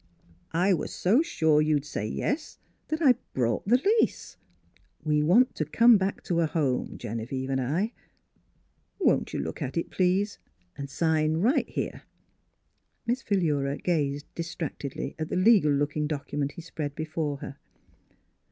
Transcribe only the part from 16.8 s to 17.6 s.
before her.